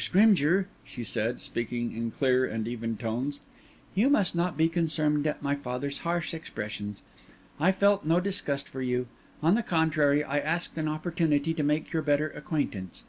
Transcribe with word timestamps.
Scrymgeour," 0.00 0.68
she 0.84 1.02
said, 1.02 1.42
speaking 1.42 1.90
in 1.90 2.12
clear 2.12 2.44
and 2.44 2.68
even 2.68 2.96
tones, 2.96 3.40
"you 3.96 4.08
must 4.08 4.32
not 4.32 4.56
be 4.56 4.68
concerned 4.68 5.26
at 5.26 5.42
my 5.42 5.56
father's 5.56 5.98
harsh 6.06 6.32
expressions. 6.32 7.02
I 7.58 7.72
felt 7.72 8.06
no 8.06 8.20
disgust 8.20 8.68
for 8.68 8.80
you; 8.80 9.08
on 9.42 9.56
the 9.56 9.64
contrary, 9.64 10.22
I 10.22 10.38
asked 10.38 10.78
an 10.78 10.86
opportunity 10.86 11.52
to 11.52 11.64
make 11.64 11.92
your 11.92 12.02
better 12.02 12.28
acquaintance. 12.30 13.02